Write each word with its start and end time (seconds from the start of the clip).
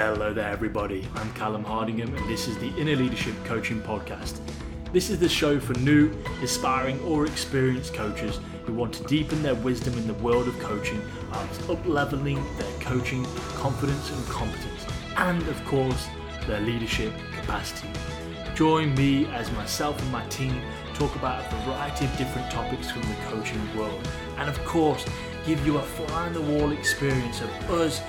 Hello 0.00 0.32
there, 0.32 0.48
everybody. 0.48 1.06
I'm 1.14 1.30
Callum 1.34 1.62
Hardingham, 1.62 2.16
and 2.16 2.26
this 2.26 2.48
is 2.48 2.56
the 2.56 2.74
Inner 2.78 2.96
Leadership 2.96 3.34
Coaching 3.44 3.82
Podcast. 3.82 4.40
This 4.94 5.10
is 5.10 5.20
the 5.20 5.28
show 5.28 5.60
for 5.60 5.74
new, 5.74 6.10
aspiring, 6.42 6.98
or 7.02 7.26
experienced 7.26 7.92
coaches 7.92 8.40
who 8.64 8.72
want 8.72 8.94
to 8.94 9.04
deepen 9.04 9.42
their 9.42 9.56
wisdom 9.56 9.92
in 9.98 10.06
the 10.06 10.14
world 10.14 10.48
of 10.48 10.58
coaching 10.58 11.02
whilst 11.30 11.68
up 11.68 11.86
leveling 11.86 12.42
their 12.56 12.80
coaching 12.80 13.26
confidence 13.56 14.10
and 14.10 14.26
competence, 14.26 14.86
and 15.18 15.46
of 15.48 15.62
course, 15.66 16.06
their 16.46 16.62
leadership 16.62 17.12
capacity. 17.38 17.90
Join 18.54 18.94
me 18.94 19.26
as 19.26 19.52
myself 19.52 20.00
and 20.00 20.10
my 20.10 20.24
team 20.28 20.62
talk 20.94 21.14
about 21.16 21.44
a 21.44 21.56
variety 21.66 22.06
of 22.06 22.16
different 22.16 22.50
topics 22.50 22.90
from 22.90 23.02
the 23.02 23.16
coaching 23.28 23.60
world, 23.76 24.08
and 24.38 24.48
of 24.48 24.64
course, 24.64 25.04
give 25.44 25.64
you 25.66 25.76
a 25.76 25.82
fly 25.82 26.26
on 26.28 26.32
the 26.32 26.40
wall 26.40 26.72
experience 26.72 27.42
of 27.42 27.70
us 27.70 28.00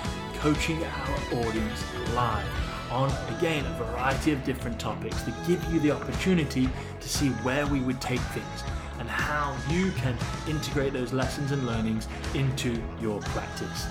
coaching 0.42 0.82
our 0.84 1.44
audience 1.46 1.84
live 2.16 2.44
on 2.90 3.08
again 3.36 3.64
a 3.64 3.84
variety 3.84 4.32
of 4.32 4.42
different 4.42 4.76
topics 4.76 5.22
that 5.22 5.32
give 5.46 5.62
you 5.72 5.78
the 5.78 5.90
opportunity 5.92 6.68
to 6.98 7.08
see 7.08 7.28
where 7.44 7.64
we 7.68 7.78
would 7.78 8.00
take 8.00 8.18
things 8.18 8.64
and 8.98 9.08
how 9.08 9.56
you 9.70 9.92
can 9.92 10.16
integrate 10.48 10.92
those 10.92 11.12
lessons 11.12 11.52
and 11.52 11.64
learnings 11.64 12.08
into 12.34 12.76
your 13.00 13.20
practice. 13.20 13.86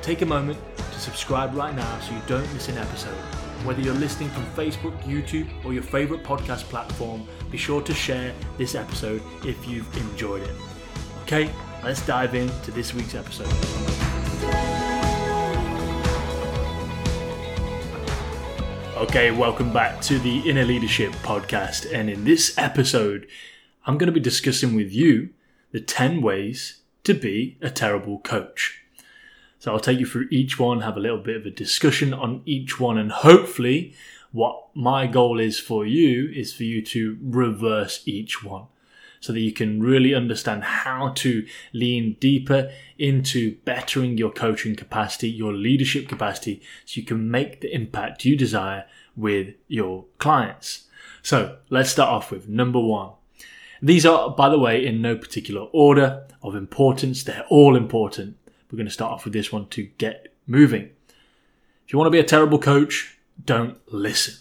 Take 0.00 0.22
a 0.22 0.26
moment 0.26 0.58
to 0.76 0.98
subscribe 0.98 1.54
right 1.54 1.76
now 1.76 2.00
so 2.00 2.14
you 2.14 2.22
don't 2.26 2.50
miss 2.54 2.70
an 2.70 2.78
episode. 2.78 3.14
Whether 3.66 3.82
you're 3.82 3.92
listening 3.92 4.30
from 4.30 4.46
Facebook, 4.56 4.98
YouTube, 5.02 5.46
or 5.62 5.74
your 5.74 5.82
favorite 5.82 6.22
podcast 6.22 6.62
platform, 6.70 7.28
be 7.50 7.58
sure 7.58 7.82
to 7.82 7.92
share 7.92 8.32
this 8.56 8.74
episode 8.74 9.20
if 9.44 9.68
you've 9.68 9.94
enjoyed 9.98 10.42
it. 10.42 10.54
Okay, 11.24 11.52
let's 11.84 12.04
dive 12.06 12.34
into 12.34 12.70
this 12.70 12.94
week's 12.94 13.14
episode. 13.14 14.81
Okay, 19.02 19.32
welcome 19.32 19.72
back 19.72 20.00
to 20.02 20.20
the 20.20 20.48
Inner 20.48 20.64
Leadership 20.64 21.10
Podcast. 21.24 21.92
And 21.92 22.08
in 22.08 22.22
this 22.22 22.56
episode, 22.56 23.26
I'm 23.84 23.98
going 23.98 24.06
to 24.06 24.12
be 24.12 24.20
discussing 24.20 24.76
with 24.76 24.92
you 24.92 25.30
the 25.72 25.80
10 25.80 26.22
ways 26.22 26.82
to 27.02 27.12
be 27.12 27.58
a 27.60 27.68
terrible 27.68 28.20
coach. 28.20 28.80
So 29.58 29.72
I'll 29.72 29.80
take 29.80 29.98
you 29.98 30.06
through 30.06 30.28
each 30.30 30.56
one, 30.56 30.82
have 30.82 30.96
a 30.96 31.00
little 31.00 31.18
bit 31.18 31.34
of 31.34 31.44
a 31.44 31.50
discussion 31.50 32.14
on 32.14 32.42
each 32.46 32.78
one, 32.78 32.96
and 32.96 33.10
hopefully, 33.10 33.92
what 34.30 34.68
my 34.72 35.08
goal 35.08 35.40
is 35.40 35.58
for 35.58 35.84
you 35.84 36.30
is 36.32 36.54
for 36.54 36.62
you 36.62 36.80
to 36.82 37.18
reverse 37.20 38.04
each 38.06 38.44
one 38.44 38.66
so 39.22 39.32
that 39.32 39.40
you 39.40 39.52
can 39.52 39.80
really 39.80 40.14
understand 40.14 40.64
how 40.64 41.12
to 41.14 41.46
lean 41.72 42.16
deeper 42.18 42.70
into 42.98 43.56
bettering 43.64 44.18
your 44.18 44.32
coaching 44.32 44.74
capacity, 44.74 45.30
your 45.30 45.52
leadership 45.52 46.08
capacity, 46.08 46.60
so 46.84 47.00
you 47.00 47.06
can 47.06 47.30
make 47.30 47.60
the 47.60 47.72
impact 47.72 48.24
you 48.24 48.36
desire 48.36 48.84
with 49.16 49.54
your 49.68 50.04
clients. 50.18 50.88
So 51.22 51.58
let's 51.70 51.90
start 51.90 52.10
off 52.10 52.32
with 52.32 52.48
number 52.48 52.80
one. 52.80 53.12
These 53.80 54.04
are, 54.04 54.30
by 54.30 54.48
the 54.48 54.58
way, 54.58 54.84
in 54.84 55.00
no 55.00 55.16
particular 55.16 55.68
order 55.72 56.26
of 56.42 56.56
importance. 56.56 57.22
They're 57.22 57.46
all 57.48 57.76
important. 57.76 58.36
We're 58.70 58.76
going 58.76 58.86
to 58.86 58.92
start 58.92 59.12
off 59.12 59.24
with 59.24 59.34
this 59.34 59.52
one 59.52 59.68
to 59.68 59.84
get 59.84 60.34
moving. 60.48 60.90
If 61.86 61.92
you 61.92 61.98
want 61.98 62.08
to 62.08 62.12
be 62.12 62.18
a 62.18 62.24
terrible 62.24 62.58
coach, 62.58 63.18
don't 63.44 63.78
listen. 63.92 64.34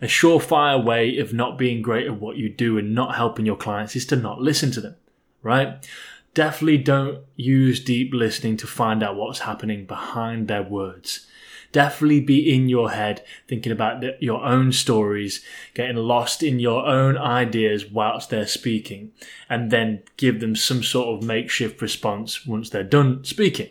A 0.00 0.06
surefire 0.06 0.82
way 0.82 1.18
of 1.18 1.32
not 1.32 1.58
being 1.58 1.82
great 1.82 2.06
at 2.06 2.20
what 2.20 2.36
you 2.36 2.48
do 2.48 2.78
and 2.78 2.94
not 2.94 3.16
helping 3.16 3.46
your 3.46 3.56
clients 3.56 3.96
is 3.96 4.06
to 4.06 4.16
not 4.16 4.40
listen 4.40 4.70
to 4.72 4.80
them, 4.80 4.96
right? 5.42 5.86
Definitely 6.34 6.78
don't 6.78 7.24
use 7.36 7.84
deep 7.84 8.12
listening 8.14 8.56
to 8.58 8.66
find 8.66 9.02
out 9.02 9.16
what's 9.16 9.40
happening 9.40 9.84
behind 9.84 10.48
their 10.48 10.62
words. 10.62 11.26
Definitely 11.72 12.20
be 12.20 12.54
in 12.54 12.68
your 12.68 12.90
head 12.90 13.24
thinking 13.48 13.72
about 13.72 14.02
the, 14.02 14.16
your 14.20 14.44
own 14.44 14.72
stories, 14.72 15.42
getting 15.72 15.96
lost 15.96 16.42
in 16.42 16.58
your 16.58 16.86
own 16.86 17.16
ideas 17.16 17.90
whilst 17.90 18.28
they're 18.28 18.46
speaking, 18.46 19.12
and 19.48 19.70
then 19.70 20.02
give 20.18 20.40
them 20.40 20.54
some 20.54 20.82
sort 20.82 21.08
of 21.08 21.26
makeshift 21.26 21.80
response 21.80 22.46
once 22.46 22.68
they're 22.68 22.82
done 22.82 23.24
speaking. 23.24 23.70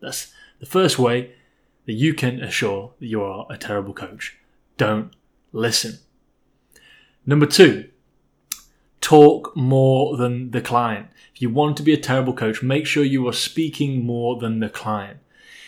That's 0.00 0.34
the 0.60 0.66
first 0.66 0.98
way 0.98 1.32
that 1.86 1.94
you 1.94 2.12
can 2.14 2.40
assure 2.40 2.92
that 3.00 3.06
you 3.06 3.22
are 3.22 3.46
a 3.50 3.56
terrible 3.56 3.94
coach. 3.94 4.36
Don't 4.76 5.14
listen. 5.54 5.98
Number 7.24 7.46
two, 7.46 7.88
talk 9.00 9.56
more 9.56 10.16
than 10.16 10.50
the 10.50 10.60
client. 10.60 11.08
If 11.34 11.40
you 11.40 11.48
want 11.48 11.76
to 11.78 11.82
be 11.82 11.94
a 11.94 11.98
terrible 11.98 12.34
coach, 12.34 12.62
make 12.62 12.86
sure 12.86 13.04
you 13.04 13.26
are 13.28 13.32
speaking 13.32 14.04
more 14.04 14.36
than 14.38 14.60
the 14.60 14.68
client. 14.68 15.20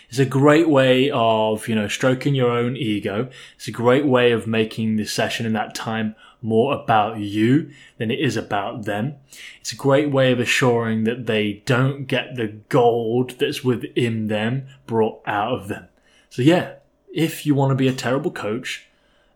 It's 0.09 0.19
a 0.19 0.27
great 0.27 0.69
way 0.69 1.11
of, 1.11 1.67
you 1.69 1.75
know, 1.75 1.89
stroking 1.89 2.35
your 2.35 2.51
own 2.51 2.77
ego. 2.77 3.29
It's 3.57 3.67
a 3.69 3.73
great 3.73 4.07
way 4.07 4.33
of 4.33 4.47
making 4.47 4.97
the 4.97 5.07
session 5.07 5.47
and 5.47 5.57
that 5.57 5.75
time 5.75 6.15
more 6.43 6.75
about 6.75 7.19
you 7.19 7.71
than 7.99 8.11
it 8.11 8.21
is 8.21 8.37
about 8.37 8.85
them. 8.85 9.15
It's 9.61 9.73
a 9.73 9.77
great 9.77 10.11
way 10.11 10.31
of 10.31 10.39
assuring 10.39 11.05
that 11.05 11.27
they 11.27 11.63
don't 11.65 12.07
get 12.07 12.37
the 12.37 12.49
gold 12.69 13.33
that's 13.39 13.65
within 13.65 14.29
them 14.29 14.67
brought 14.87 15.23
out 15.27 15.53
of 15.53 15.69
them. 15.69 15.89
So 16.31 16.43
yeah, 16.43 16.75
if 17.13 17.47
you 17.47 17.55
want 17.55 17.71
to 17.71 17.77
be 17.77 17.89
a 17.89 17.93
terrible 17.93 18.31
coach, 18.31 18.87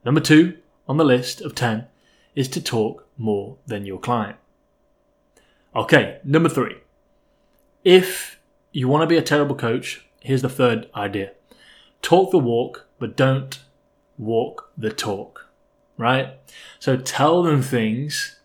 Number 0.05 0.21
two 0.21 0.59
on 0.89 0.97
the 0.97 1.05
list 1.05 1.41
of 1.41 1.55
10 1.55 1.87
is 2.35 2.49
to 2.49 2.63
talk 2.63 3.07
more 3.17 3.57
than 3.67 3.87
your 3.87 3.99
client. 3.99 4.37
Okay, 5.75 6.19
number 6.25 6.49
three. 6.49 6.77
If 7.85 8.41
you 8.73 8.89
want 8.89 9.03
to 9.03 9.07
be 9.07 9.17
a 9.17 9.23
terrible 9.23 9.55
coach, 9.55 10.05
here's 10.21 10.43
the 10.43 10.49
third 10.49 10.89
idea 10.95 11.33
talk 12.03 12.31
the 12.31 12.39
walk, 12.39 12.87
but 12.99 13.17
don't 13.17 13.61
walk 14.19 14.71
the 14.77 14.91
talk, 14.91 15.49
right? 15.97 16.35
So 16.79 16.97
tell 16.97 17.43
them 17.43 17.63
things 17.63 18.39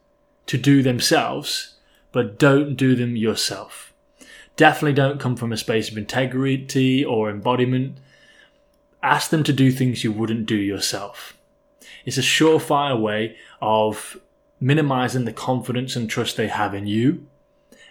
to 0.47 0.57
do 0.57 0.83
themselves, 0.83 1.75
but 2.11 2.37
don't 2.37 2.75
do 2.75 2.95
them 2.95 3.16
yourself. 3.16 3.93
Definitely 4.55 4.93
don't 4.93 5.19
come 5.19 5.35
from 5.35 5.51
a 5.51 5.57
space 5.57 5.89
of 5.89 5.97
integrity 5.97 7.03
or 7.03 7.29
embodiment. 7.29 7.97
Ask 9.03 9.29
them 9.29 9.43
to 9.43 9.53
do 9.53 9.72
things 9.72 10.03
you 10.03 10.11
wouldn't 10.11 10.45
do 10.45 10.55
yourself. 10.55 11.34
It's 12.06 12.17
a 12.17 12.22
surefire 12.22 13.00
way 13.00 13.38
of 13.61 14.17
minimizing 14.59 15.25
the 15.25 15.33
confidence 15.33 15.95
and 15.95 16.09
trust 16.09 16.38
they 16.38 16.47
have 16.47 16.73
in 16.73 16.88
you, 16.88 17.28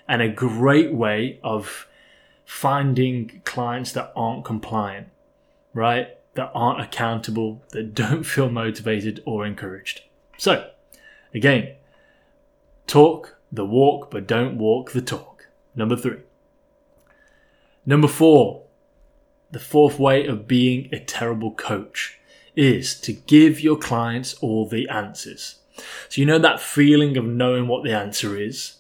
and 0.09 0.21
a 0.21 0.29
great 0.29 0.93
way 0.93 1.39
of 1.43 1.87
finding 2.45 3.41
clients 3.45 3.93
that 3.93 4.13
aren't 4.15 4.45
compliant, 4.45 5.09
right? 5.73 6.09
That 6.35 6.51
aren't 6.55 6.81
accountable, 6.81 7.63
that 7.71 7.95
don't 7.95 8.23
feel 8.35 8.51
motivated 8.51 9.23
or 9.25 9.47
encouraged. 9.47 10.03
So, 10.37 10.71
again, 11.33 11.75
talk 12.87 13.39
the 13.51 13.65
walk, 13.65 14.11
but 14.11 14.27
don't 14.27 14.59
walk 14.59 14.93
the 14.93 15.03
talk. 15.03 15.47
Number 15.75 15.97
three. 15.97 16.19
Number 17.87 18.09
four, 18.09 18.63
the 19.51 19.61
fourth 19.61 19.99
way 19.99 20.27
of 20.27 20.49
being 20.49 20.89
a 20.93 20.99
terrible 20.99 21.53
coach 21.53 22.19
is 22.57 22.99
to 23.01 23.13
give 23.13 23.61
your 23.61 23.77
clients 23.77 24.35
all 24.35 24.69
the 24.69 24.89
answers. 24.89 25.57
So 26.09 26.21
you 26.21 26.27
know 26.27 26.39
that 26.39 26.61
feeling 26.61 27.17
of 27.17 27.25
knowing 27.25 27.67
what 27.67 27.85
the 27.85 27.93
answer 27.93 28.37
is, 28.37 28.77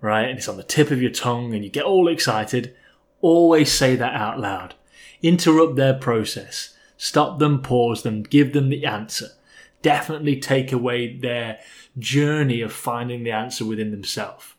right? 0.00 0.28
And 0.28 0.38
it's 0.38 0.48
on 0.48 0.56
the 0.56 0.62
tip 0.62 0.90
of 0.90 1.02
your 1.02 1.10
tongue 1.10 1.54
and 1.54 1.64
you 1.64 1.70
get 1.70 1.84
all 1.84 2.08
excited. 2.08 2.74
Always 3.20 3.70
say 3.72 3.96
that 3.96 4.14
out 4.14 4.38
loud. 4.38 4.74
Interrupt 5.22 5.76
their 5.76 5.94
process. 5.94 6.74
Stop 6.96 7.38
them, 7.38 7.62
pause 7.62 8.02
them, 8.02 8.22
give 8.22 8.52
them 8.52 8.70
the 8.70 8.84
answer. 8.84 9.28
Definitely 9.82 10.40
take 10.40 10.72
away 10.72 11.16
their 11.16 11.60
journey 11.98 12.60
of 12.60 12.72
finding 12.72 13.24
the 13.24 13.30
answer 13.30 13.64
within 13.64 13.90
themselves. 13.90 14.54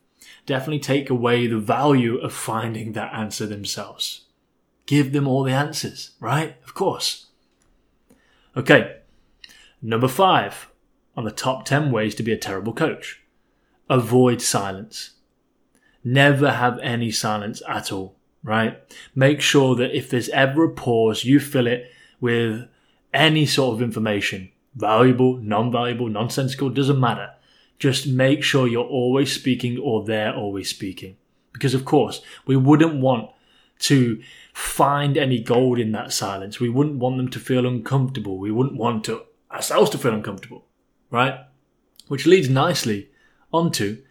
Definitely 0.46 0.80
take 0.80 1.10
away 1.10 1.48
the 1.48 1.60
value 1.60 2.18
of 2.18 2.34
finding 2.34 2.94
that 2.94 3.14
answer 3.14 3.46
themselves. 3.46 4.26
Give 4.86 5.12
them 5.12 5.28
all 5.28 5.44
the 5.44 5.52
answers, 5.52 6.12
right? 6.20 6.56
Of 6.64 6.74
course. 6.74 7.28
Okay, 8.60 8.98
number 9.82 10.10
five 10.10 10.70
on 11.16 11.24
the 11.24 11.32
top 11.32 11.64
10 11.64 11.94
ways 11.94 12.14
to 12.16 12.24
be 12.24 12.34
a 12.34 12.38
terrible 12.38 12.74
coach 12.74 13.22
avoid 13.90 14.42
silence. 14.42 15.12
Never 16.04 16.52
have 16.52 16.78
any 16.80 17.10
silence 17.10 17.62
at 17.70 17.90
all, 17.94 18.18
right? 18.44 18.78
Make 19.16 19.40
sure 19.40 19.76
that 19.76 19.98
if 19.98 20.10
there's 20.10 20.28
ever 20.30 20.66
a 20.66 20.70
pause, 20.70 21.24
you 21.24 21.40
fill 21.40 21.68
it 21.68 21.90
with 22.20 22.68
any 23.14 23.46
sort 23.46 23.76
of 23.76 23.82
information 23.82 24.52
valuable, 24.76 25.38
non 25.38 25.72
valuable, 25.72 26.10
nonsensical, 26.10 26.70
doesn't 26.70 27.00
matter. 27.00 27.30
Just 27.80 28.08
make 28.08 28.44
sure 28.44 28.68
you're 28.68 28.84
always 28.84 29.32
speaking 29.32 29.78
or 29.78 30.04
they're 30.04 30.36
always 30.36 30.70
speaking. 30.70 31.16
Because, 31.54 31.74
of 31.74 31.86
course, 31.86 32.22
we 32.46 32.58
wouldn't 32.58 33.00
want 33.00 33.32
to 33.80 34.22
find 34.54 35.18
any 35.18 35.40
gold 35.40 35.80
in 35.80 35.92
that 35.94 36.14
silence. 36.14 36.60
We 36.60 36.70
wouldn't 36.70 36.98
want 36.98 37.18
them 37.18 37.30
to 37.30 37.40
feel 37.40 37.66
uncomfortable. 37.66 38.38
We 38.38 38.52
wouldn't 38.52 38.78
want 38.78 39.06
to 39.06 39.24
ourselves 39.52 39.90
to 39.92 39.98
feel 39.98 40.14
uncomfortable, 40.14 40.66
right? 41.10 41.40
Which 42.08 42.26
leads 42.26 42.50
nicely 42.50 43.10
onto 43.52 44.04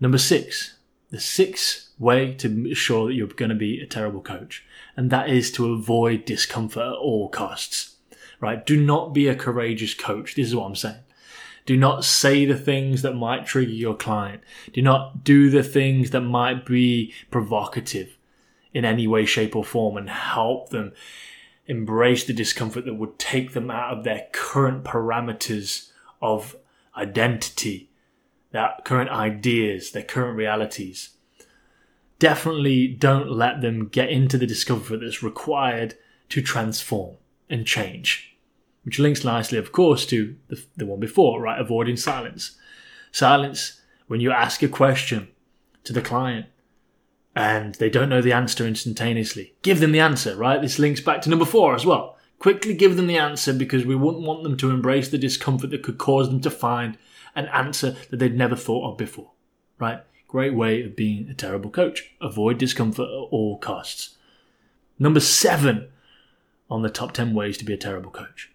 number 0.00 0.18
six, 0.18 0.76
the 1.10 1.20
sixth 1.20 1.90
way 1.98 2.34
to 2.34 2.48
ensure 2.48 3.06
that 3.06 3.14
you're 3.14 3.26
going 3.26 3.50
to 3.50 3.54
be 3.54 3.80
a 3.80 3.86
terrible 3.86 4.20
coach, 4.20 4.64
and 4.96 5.10
that 5.10 5.28
is 5.28 5.50
to 5.52 5.72
avoid 5.72 6.24
discomfort 6.24 6.86
at 6.86 6.92
all 6.92 7.28
costs. 7.28 7.96
Right? 8.38 8.64
Do 8.66 8.82
not 8.82 9.14
be 9.14 9.28
a 9.28 9.34
courageous 9.34 9.94
coach. 9.94 10.34
This 10.34 10.48
is 10.48 10.54
what 10.54 10.66
I'm 10.66 10.76
saying. 10.76 11.00
Do 11.64 11.74
not 11.74 12.04
say 12.04 12.44
the 12.44 12.56
things 12.56 13.00
that 13.00 13.14
might 13.14 13.46
trigger 13.46 13.72
your 13.72 13.96
client. 13.96 14.42
Do 14.74 14.82
not 14.82 15.24
do 15.24 15.48
the 15.48 15.62
things 15.62 16.10
that 16.10 16.20
might 16.20 16.66
be 16.66 17.14
provocative 17.30 18.15
in 18.76 18.84
any 18.84 19.06
way, 19.06 19.24
shape, 19.24 19.56
or 19.56 19.64
form 19.64 19.96
and 19.96 20.10
help 20.10 20.68
them 20.68 20.92
embrace 21.64 22.24
the 22.24 22.34
discomfort 22.34 22.84
that 22.84 22.94
would 22.94 23.18
take 23.18 23.52
them 23.54 23.70
out 23.70 23.96
of 23.96 24.04
their 24.04 24.26
current 24.32 24.84
parameters 24.84 25.90
of 26.20 26.56
identity, 26.94 27.88
their 28.50 28.74
current 28.84 29.08
ideas, 29.08 29.92
their 29.92 30.02
current 30.02 30.36
realities 30.36 31.16
definitely 32.18 32.86
don't 32.86 33.30
let 33.30 33.62
them 33.62 33.88
get 33.88 34.10
into 34.10 34.36
the 34.36 34.46
discomfort 34.46 35.00
that's 35.00 35.22
required 35.22 35.94
to 36.28 36.42
transform 36.42 37.16
and 37.48 37.66
change. 37.66 38.36
Which 38.84 38.98
links 38.98 39.24
nicely, 39.24 39.56
of 39.56 39.72
course, 39.72 40.04
to 40.06 40.36
the, 40.48 40.62
the 40.76 40.86
one 40.86 41.00
before, 41.00 41.40
right? 41.40 41.58
Avoiding 41.58 41.96
silence. 41.96 42.58
Silence 43.10 43.80
when 44.06 44.20
you 44.20 44.30
ask 44.30 44.62
a 44.62 44.68
question 44.68 45.28
to 45.84 45.94
the 45.94 46.02
client 46.02 46.46
and 47.36 47.74
they 47.74 47.90
don't 47.90 48.08
know 48.08 48.22
the 48.22 48.32
answer 48.32 48.66
instantaneously. 48.66 49.52
Give 49.60 49.78
them 49.78 49.92
the 49.92 50.00
answer, 50.00 50.34
right? 50.34 50.60
This 50.60 50.78
links 50.78 51.02
back 51.02 51.20
to 51.22 51.30
number 51.30 51.44
four 51.44 51.74
as 51.74 51.84
well. 51.84 52.16
Quickly 52.38 52.72
give 52.72 52.96
them 52.96 53.06
the 53.06 53.18
answer 53.18 53.52
because 53.52 53.84
we 53.84 53.94
wouldn't 53.94 54.24
want 54.24 54.42
them 54.42 54.56
to 54.56 54.70
embrace 54.70 55.10
the 55.10 55.18
discomfort 55.18 55.70
that 55.70 55.82
could 55.82 55.98
cause 55.98 56.30
them 56.30 56.40
to 56.40 56.50
find 56.50 56.96
an 57.34 57.46
answer 57.46 57.94
that 58.08 58.16
they'd 58.16 58.34
never 58.34 58.56
thought 58.56 58.90
of 58.90 58.96
before, 58.96 59.32
right? 59.78 60.00
Great 60.26 60.54
way 60.54 60.82
of 60.82 60.96
being 60.96 61.28
a 61.28 61.34
terrible 61.34 61.68
coach. 61.68 62.14
Avoid 62.22 62.56
discomfort 62.56 63.06
at 63.06 63.28
all 63.30 63.58
costs. 63.58 64.16
Number 64.98 65.20
seven 65.20 65.88
on 66.70 66.80
the 66.80 66.88
top 66.88 67.12
10 67.12 67.34
ways 67.34 67.58
to 67.58 67.66
be 67.66 67.74
a 67.74 67.78
terrible 67.78 68.10
coach. 68.10 68.50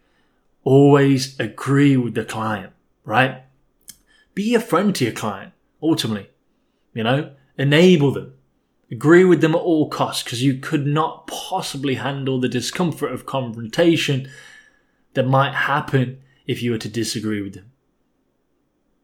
Always 0.63 1.39
agree 1.39 1.97
with 1.97 2.15
the 2.15 2.25
client, 2.25 2.73
right? 3.05 3.43
Be 4.33 4.55
a 4.55 4.59
friend 4.59 4.93
to 4.95 5.03
your 5.03 5.13
client, 5.13 5.53
ultimately. 5.83 6.29
You 6.95 7.03
know, 7.03 7.31
enable 7.59 8.11
them. 8.11 8.33
Agree 8.91 9.23
with 9.23 9.39
them 9.39 9.55
at 9.55 9.61
all 9.61 9.87
costs 9.87 10.21
because 10.21 10.43
you 10.43 10.57
could 10.57 10.85
not 10.85 11.25
possibly 11.25 11.95
handle 11.95 12.39
the 12.39 12.49
discomfort 12.49 13.13
of 13.13 13.25
confrontation 13.25 14.29
that 15.13 15.25
might 15.25 15.53
happen 15.53 16.21
if 16.45 16.61
you 16.61 16.71
were 16.71 16.77
to 16.77 16.89
disagree 16.89 17.41
with 17.41 17.53
them. 17.53 17.71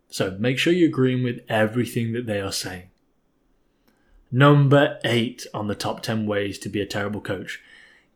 So 0.10 0.38
make 0.40 0.58
sure 0.58 0.74
you're 0.74 0.90
agreeing 0.90 1.24
with 1.24 1.40
everything 1.48 2.12
that 2.14 2.26
they 2.26 2.42
are 2.42 2.52
saying. 2.52 2.90
Number 4.30 5.00
eight 5.06 5.48
on 5.54 5.68
the 5.68 5.76
top 5.76 6.02
10 6.02 6.26
ways 6.26 6.60
to 6.60 6.70
be 6.70 6.82
a 6.82 6.86
terrible 6.86 7.22
coach. 7.22 7.62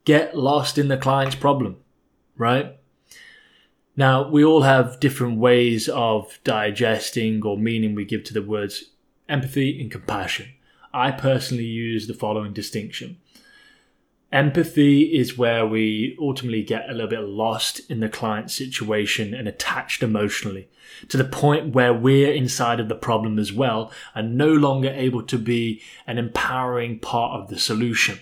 Get 0.04 0.36
lost 0.36 0.78
in 0.78 0.90
the 0.90 0.98
client's 0.98 1.36
problem, 1.36 1.78
right? 2.36 2.76
Now, 3.96 4.28
we 4.28 4.44
all 4.44 4.64
have 4.64 5.00
different 5.00 5.38
ways 5.38 5.88
of 5.88 6.40
digesting 6.44 7.44
or 7.46 7.58
meaning 7.58 7.96
we 7.96 8.04
give 8.04 8.24
to 8.26 8.34
the 8.34 8.42
words 8.42 8.92
empathy 9.30 9.80
and 9.80 9.90
compassion. 9.90 10.48
I 10.94 11.12
personally 11.12 11.66
use 11.66 12.08
the 12.08 12.14
following 12.14 12.54
distinction 12.54 13.18
Empathy 14.32 15.02
is 15.14 15.38
where 15.38 15.68
we 15.68 16.18
ultimately 16.20 16.64
get 16.64 16.90
a 16.90 16.94
little 16.94 17.10
bit 17.10 17.24
lost 17.24 17.82
in 17.90 18.00
the 18.00 18.08
client 18.08 18.50
situation 18.50 19.34
and 19.34 19.46
attached 19.46 20.02
emotionally 20.02 20.70
to 21.10 21.18
the 21.18 21.26
point 21.26 21.76
where 21.76 21.94
we're 21.94 22.32
inside 22.32 22.80
of 22.80 22.88
the 22.88 22.96
problem 22.96 23.38
as 23.38 23.52
well 23.52 23.92
and 24.16 24.38
no 24.38 24.48
longer 24.48 24.90
able 24.90 25.22
to 25.24 25.38
be 25.38 25.82
an 26.08 26.18
empowering 26.18 26.98
part 26.98 27.42
of 27.42 27.50
the 27.50 27.60
solution 27.60 28.20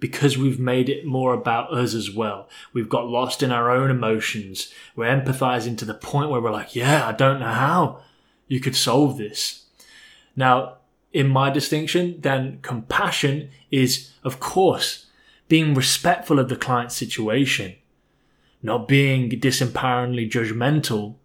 because 0.00 0.36
we've 0.36 0.60
made 0.60 0.90
it 0.90 1.06
more 1.06 1.32
about 1.32 1.72
us 1.72 1.94
as 1.94 2.10
well. 2.10 2.48
We've 2.74 2.88
got 2.88 3.08
lost 3.08 3.42
in 3.42 3.50
our 3.50 3.70
own 3.70 3.90
emotions. 3.90 4.72
We're 4.94 5.06
empathizing 5.06 5.78
to 5.78 5.86
the 5.86 5.94
point 5.94 6.30
where 6.30 6.42
we're 6.42 6.50
like, 6.50 6.76
yeah, 6.76 7.06
I 7.06 7.12
don't 7.12 7.40
know 7.40 7.46
how 7.46 8.02
you 8.48 8.60
could 8.60 8.76
solve 8.76 9.16
this. 9.16 9.64
Now, 10.36 10.77
in 11.18 11.26
my 11.26 11.50
distinction, 11.50 12.14
then 12.20 12.60
compassion 12.62 13.50
is, 13.72 14.12
of 14.22 14.38
course, 14.38 15.06
being 15.48 15.74
respectful 15.74 16.38
of 16.38 16.48
the 16.48 16.54
client's 16.54 16.94
situation, 16.94 17.74
not 18.62 18.86
being 18.86 19.28
disempoweringly 19.28 20.30
judgmental, 20.30 21.16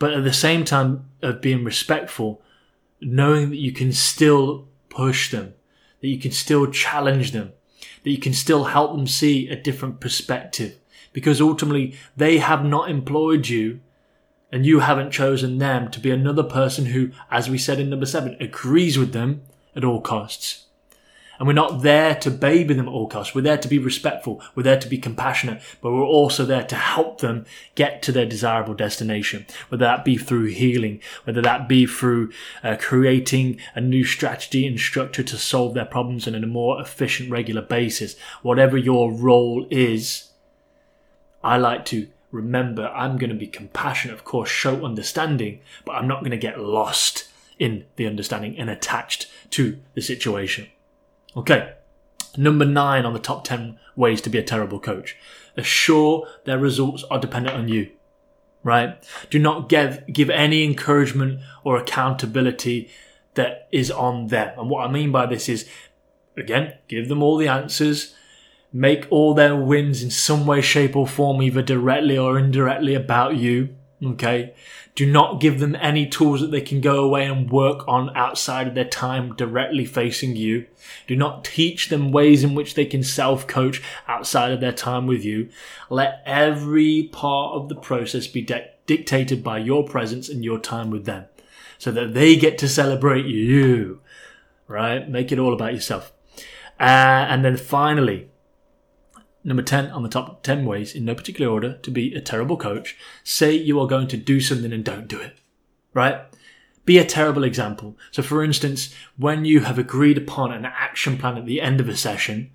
but 0.00 0.12
at 0.12 0.24
the 0.24 0.32
same 0.32 0.64
time 0.64 1.08
of 1.22 1.40
being 1.40 1.62
respectful, 1.62 2.42
knowing 3.00 3.50
that 3.50 3.58
you 3.58 3.70
can 3.70 3.92
still 3.92 4.66
push 4.88 5.30
them, 5.30 5.54
that 6.00 6.08
you 6.08 6.18
can 6.18 6.32
still 6.32 6.66
challenge 6.66 7.30
them, 7.30 7.52
that 8.02 8.10
you 8.10 8.18
can 8.18 8.34
still 8.34 8.64
help 8.64 8.90
them 8.90 9.06
see 9.06 9.48
a 9.48 9.54
different 9.54 10.00
perspective. 10.00 10.74
Because 11.12 11.40
ultimately, 11.40 11.94
they 12.16 12.38
have 12.38 12.64
not 12.64 12.90
employed 12.90 13.48
you 13.48 13.78
and 14.50 14.64
you 14.64 14.80
haven't 14.80 15.10
chosen 15.10 15.58
them 15.58 15.90
to 15.90 16.00
be 16.00 16.10
another 16.10 16.42
person 16.42 16.86
who, 16.86 17.10
as 17.30 17.50
we 17.50 17.58
said 17.58 17.78
in 17.78 17.90
number 17.90 18.06
seven, 18.06 18.36
agrees 18.40 18.98
with 18.98 19.12
them 19.12 19.42
at 19.76 19.84
all 19.84 20.00
costs. 20.00 20.64
And 21.38 21.46
we're 21.46 21.52
not 21.52 21.82
there 21.82 22.16
to 22.16 22.30
baby 22.32 22.74
them 22.74 22.88
at 22.88 22.92
all 22.92 23.06
costs. 23.06 23.32
We're 23.32 23.42
there 23.42 23.58
to 23.58 23.68
be 23.68 23.78
respectful. 23.78 24.42
We're 24.56 24.64
there 24.64 24.80
to 24.80 24.88
be 24.88 24.98
compassionate, 24.98 25.62
but 25.80 25.92
we're 25.92 26.02
also 26.02 26.44
there 26.44 26.64
to 26.64 26.74
help 26.74 27.20
them 27.20 27.46
get 27.76 28.02
to 28.02 28.12
their 28.12 28.26
desirable 28.26 28.74
destination. 28.74 29.46
Whether 29.68 29.84
that 29.84 30.04
be 30.04 30.16
through 30.16 30.46
healing, 30.46 31.00
whether 31.24 31.40
that 31.42 31.68
be 31.68 31.86
through 31.86 32.32
uh, 32.64 32.76
creating 32.80 33.60
a 33.76 33.80
new 33.80 34.02
strategy 34.02 34.66
and 34.66 34.80
structure 34.80 35.22
to 35.22 35.36
solve 35.36 35.74
their 35.74 35.84
problems 35.84 36.26
on 36.26 36.34
a 36.34 36.44
more 36.44 36.80
efficient, 36.80 37.30
regular 37.30 37.62
basis. 37.62 38.16
Whatever 38.42 38.76
your 38.76 39.12
role 39.12 39.64
is, 39.70 40.32
I 41.44 41.56
like 41.56 41.84
to 41.86 42.08
remember 42.30 42.88
I'm 42.88 43.18
going 43.18 43.30
to 43.30 43.36
be 43.36 43.46
compassionate, 43.46 44.16
of 44.16 44.24
course, 44.24 44.50
show 44.50 44.84
understanding, 44.84 45.60
but 45.84 45.92
I'm 45.92 46.08
not 46.08 46.20
going 46.20 46.30
to 46.32 46.36
get 46.36 46.60
lost 46.60 47.28
in 47.58 47.84
the 47.96 48.06
understanding 48.06 48.58
and 48.58 48.70
attached 48.70 49.28
to 49.50 49.78
the 49.94 50.00
situation. 50.00 50.68
Okay, 51.36 51.74
number 52.36 52.64
nine 52.64 53.04
on 53.04 53.12
the 53.12 53.18
top 53.18 53.44
10 53.44 53.78
ways 53.96 54.20
to 54.22 54.30
be 54.30 54.38
a 54.38 54.42
terrible 54.42 54.80
coach. 54.80 55.16
Assure 55.56 56.26
their 56.44 56.58
results 56.58 57.04
are 57.10 57.18
dependent 57.18 57.56
on 57.56 57.68
you, 57.68 57.90
right? 58.62 59.02
Do 59.30 59.38
not 59.38 59.68
give, 59.68 60.04
give 60.12 60.30
any 60.30 60.64
encouragement 60.64 61.40
or 61.64 61.76
accountability 61.76 62.90
that 63.34 63.68
is 63.72 63.90
on 63.90 64.28
them. 64.28 64.58
And 64.58 64.70
what 64.70 64.88
I 64.88 64.90
mean 64.90 65.12
by 65.12 65.26
this 65.26 65.48
is, 65.48 65.68
again, 66.36 66.74
give 66.88 67.08
them 67.08 67.22
all 67.22 67.36
the 67.36 67.48
answers, 67.48 68.14
make 68.72 69.06
all 69.10 69.34
their 69.34 69.56
wins 69.56 70.02
in 70.02 70.10
some 70.10 70.46
way, 70.46 70.60
shape, 70.60 70.96
or 70.96 71.06
form, 71.06 71.42
either 71.42 71.62
directly 71.62 72.18
or 72.18 72.38
indirectly 72.38 72.94
about 72.94 73.36
you. 73.36 73.74
Okay. 74.02 74.54
Do 74.94 75.10
not 75.10 75.40
give 75.40 75.60
them 75.60 75.76
any 75.76 76.06
tools 76.06 76.40
that 76.40 76.50
they 76.50 76.60
can 76.60 76.80
go 76.80 77.04
away 77.04 77.26
and 77.26 77.50
work 77.50 77.86
on 77.86 78.16
outside 78.16 78.66
of 78.66 78.74
their 78.74 78.84
time 78.84 79.34
directly 79.34 79.84
facing 79.84 80.34
you. 80.34 80.66
Do 81.06 81.14
not 81.14 81.44
teach 81.44 81.88
them 81.88 82.10
ways 82.10 82.42
in 82.42 82.54
which 82.54 82.74
they 82.74 82.84
can 82.84 83.02
self 83.02 83.46
coach 83.46 83.82
outside 84.08 84.52
of 84.52 84.60
their 84.60 84.72
time 84.72 85.06
with 85.06 85.24
you. 85.24 85.50
Let 85.88 86.22
every 86.26 87.04
part 87.12 87.54
of 87.54 87.68
the 87.68 87.76
process 87.76 88.26
be 88.26 88.42
de- 88.42 88.70
dictated 88.86 89.44
by 89.44 89.58
your 89.58 89.84
presence 89.84 90.28
and 90.28 90.44
your 90.44 90.58
time 90.58 90.90
with 90.90 91.04
them 91.04 91.26
so 91.78 91.92
that 91.92 92.14
they 92.14 92.34
get 92.34 92.58
to 92.58 92.68
celebrate 92.68 93.26
you, 93.26 94.00
right? 94.66 95.08
Make 95.08 95.30
it 95.30 95.38
all 95.38 95.54
about 95.54 95.74
yourself. 95.74 96.12
Uh, 96.80 97.26
and 97.28 97.44
then 97.44 97.56
finally, 97.56 98.28
Number 99.48 99.62
10 99.62 99.92
on 99.92 100.02
the 100.02 100.10
top 100.10 100.42
10 100.42 100.66
ways, 100.66 100.94
in 100.94 101.06
no 101.06 101.14
particular 101.14 101.50
order, 101.50 101.78
to 101.78 101.90
be 101.90 102.12
a 102.14 102.20
terrible 102.20 102.58
coach. 102.58 102.98
Say 103.24 103.54
you 103.54 103.80
are 103.80 103.86
going 103.86 104.06
to 104.08 104.18
do 104.18 104.42
something 104.42 104.74
and 104.74 104.84
don't 104.84 105.08
do 105.08 105.18
it. 105.18 105.38
Right? 105.94 106.20
Be 106.84 106.98
a 106.98 107.04
terrible 107.04 107.44
example. 107.44 107.96
So, 108.10 108.22
for 108.22 108.44
instance, 108.44 108.94
when 109.16 109.46
you 109.46 109.60
have 109.60 109.78
agreed 109.78 110.18
upon 110.18 110.52
an 110.52 110.66
action 110.66 111.16
plan 111.16 111.38
at 111.38 111.46
the 111.46 111.62
end 111.62 111.80
of 111.80 111.88
a 111.88 111.96
session, 111.96 112.50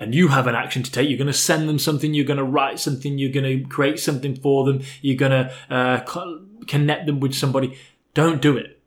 and 0.00 0.16
you 0.16 0.28
have 0.28 0.48
an 0.48 0.56
action 0.56 0.82
to 0.82 0.90
take, 0.90 1.08
you're 1.08 1.16
going 1.16 1.28
to 1.28 1.32
send 1.32 1.68
them 1.68 1.78
something, 1.78 2.12
you're 2.12 2.24
going 2.24 2.38
to 2.38 2.44
write 2.44 2.80
something, 2.80 3.18
you're 3.18 3.30
going 3.30 3.62
to 3.62 3.68
create 3.68 4.00
something 4.00 4.34
for 4.34 4.64
them, 4.64 4.82
you're 5.00 5.16
going 5.16 5.30
to 5.30 5.52
uh, 5.70 6.00
connect 6.66 7.06
them 7.06 7.20
with 7.20 7.34
somebody. 7.34 7.78
Don't 8.14 8.42
do 8.42 8.56
it. 8.56 8.80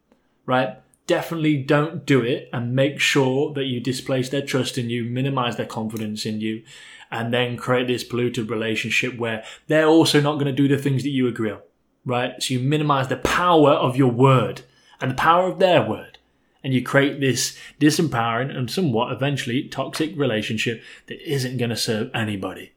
Right? 0.46 0.78
Definitely 1.08 1.58
don't 1.58 2.06
do 2.06 2.22
it 2.22 2.50
and 2.52 2.76
make 2.76 3.00
sure 3.00 3.54
that 3.54 3.66
you 3.66 3.80
displace 3.80 4.30
their 4.30 4.42
trust 4.42 4.78
in 4.78 4.90
you, 4.90 5.04
minimize 5.04 5.56
their 5.56 5.66
confidence 5.66 6.26
in 6.26 6.42
you, 6.42 6.64
and 7.12 7.34
then 7.34 7.58
create 7.58 7.88
this 7.88 8.04
polluted 8.04 8.50
relationship 8.50 9.18
where 9.18 9.44
they're 9.68 9.88
also 9.88 10.20
not 10.20 10.36
going 10.36 10.46
to 10.46 10.52
do 10.52 10.68
the 10.68 10.82
things 10.82 11.04
that 11.04 11.10
you 11.10 11.28
agree 11.28 11.52
on, 11.52 11.62
right? 12.06 12.42
So 12.42 12.56
you 12.56 12.60
minimize 12.60 13.08
the 13.08 13.18
power 13.18 13.72
of 13.72 13.96
your 13.96 14.12
word 14.12 14.62
and 15.00 15.12
the 15.12 15.16
power 15.16 15.48
of 15.50 15.60
their 15.60 15.88
word. 15.88 16.18
And 16.64 16.74
you 16.74 16.82
create 16.82 17.20
this 17.20 17.56
disempowering 17.80 18.56
and 18.56 18.72
somewhat 18.72 19.12
eventually 19.12 19.68
toxic 19.68 20.18
relationship 20.18 20.82
that 21.06 21.22
isn't 21.32 21.58
going 21.58 21.70
to 21.70 21.76
serve 21.76 22.10
anybody. 22.12 22.74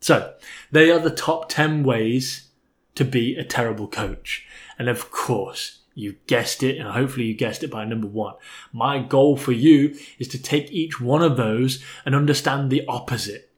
So, 0.00 0.34
they 0.72 0.90
are 0.90 0.98
the 0.98 1.10
top 1.10 1.50
10 1.50 1.82
ways 1.82 2.48
to 2.94 3.04
be 3.04 3.36
a 3.36 3.44
terrible 3.44 3.86
coach. 3.86 4.46
And 4.78 4.88
of 4.88 5.10
course, 5.10 5.80
You 5.98 6.16
guessed 6.26 6.62
it, 6.62 6.76
and 6.76 6.90
hopefully 6.90 7.24
you 7.24 7.32
guessed 7.32 7.62
it 7.62 7.70
by 7.70 7.86
number 7.86 8.06
one. 8.06 8.34
My 8.70 8.98
goal 8.98 9.38
for 9.38 9.52
you 9.52 9.96
is 10.18 10.28
to 10.28 10.42
take 10.42 10.70
each 10.70 11.00
one 11.00 11.22
of 11.22 11.38
those 11.38 11.82
and 12.04 12.14
understand 12.14 12.70
the 12.70 12.84
opposite, 12.86 13.50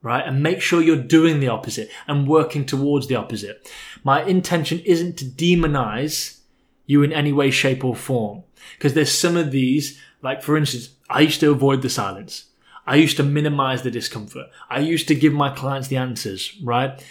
right? 0.00 0.26
And 0.26 0.42
make 0.42 0.62
sure 0.62 0.80
you're 0.80 0.96
doing 0.96 1.40
the 1.40 1.48
opposite 1.48 1.90
and 2.08 2.26
working 2.26 2.64
towards 2.64 3.06
the 3.06 3.16
opposite. 3.16 3.70
My 4.02 4.24
intention 4.24 4.80
isn't 4.86 5.18
to 5.18 5.26
demonize 5.26 6.40
you 6.86 7.02
in 7.02 7.12
any 7.12 7.34
way, 7.34 7.50
shape, 7.50 7.84
or 7.84 7.94
form. 7.94 8.44
Because 8.78 8.94
there's 8.94 9.12
some 9.12 9.36
of 9.36 9.50
these, 9.50 10.00
like 10.22 10.42
for 10.42 10.56
instance, 10.56 10.88
I 11.10 11.20
used 11.20 11.40
to 11.40 11.50
avoid 11.50 11.82
the 11.82 11.90
silence. 11.90 12.46
I 12.86 12.96
used 12.96 13.18
to 13.18 13.22
minimize 13.22 13.82
the 13.82 13.90
discomfort. 13.90 14.46
I 14.70 14.78
used 14.78 15.06
to 15.08 15.14
give 15.14 15.34
my 15.34 15.50
clients 15.50 15.88
the 15.88 15.98
answers, 15.98 16.58
right? 16.62 17.04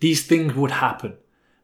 These 0.00 0.26
things 0.26 0.54
would 0.54 0.70
happen. 0.70 1.14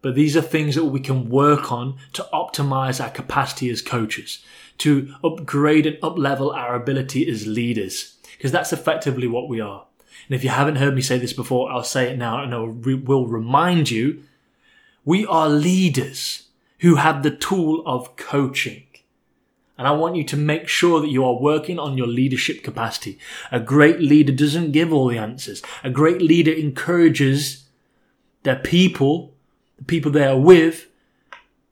But 0.00 0.14
these 0.14 0.37
are 0.37 0.43
things 0.43 0.75
that 0.76 0.85
we 0.85 1.00
can 1.00 1.28
work 1.28 1.73
on 1.73 1.97
to 2.12 2.26
optimize 2.33 3.02
our 3.02 3.11
capacity 3.11 3.69
as 3.71 3.83
coaches, 3.83 4.45
to 4.78 5.12
upgrade 5.25 5.87
and 5.87 5.97
uplevel 5.99 6.55
our 6.55 6.75
ability 6.75 7.28
as 7.28 7.47
leaders, 7.47 8.17
because 8.37 8.52
that's 8.52 8.73
effectively 8.73 9.26
what 9.26 9.49
we 9.49 9.61
are. 9.61 9.87
And 10.28 10.37
if 10.37 10.45
you 10.45 10.50
haven't 10.50 10.76
heard 10.76 10.95
me 10.95 11.00
say 11.00 11.19
this 11.19 11.33
before, 11.33 11.71
I'll 11.71 11.83
say 11.83 12.11
it 12.12 12.19
now 12.19 12.43
and 12.43 12.55
I 12.55 12.59
will 12.59 13.26
remind 13.26 13.90
you 13.90 14.23
we 15.05 15.26
are 15.26 15.49
leaders 15.49 16.49
who 16.81 16.97
have 16.97 17.23
the 17.23 17.35
tool 17.35 17.83
of 17.87 18.14
coaching. 18.17 18.85
And 19.76 19.87
I 19.87 19.93
want 19.93 20.17
you 20.17 20.25
to 20.25 20.37
make 20.37 20.69
sure 20.69 21.00
that 21.00 21.11
you 21.11 21.25
are 21.25 21.40
working 21.40 21.78
on 21.78 21.97
your 21.97 22.09
leadership 22.09 22.62
capacity. 22.62 23.19
A 23.52 23.61
great 23.61 24.00
leader 24.00 24.33
doesn't 24.33 24.73
give 24.73 24.93
all 24.93 25.09
the 25.09 25.19
answers. 25.19 25.62
A 25.85 25.90
great 25.90 26.21
leader 26.21 26.52
encourages 26.52 27.64
their 28.43 28.57
people 28.57 29.35
the 29.78 29.85
people 29.85 30.11
they 30.11 30.26
are 30.26 30.38
with 30.38 30.87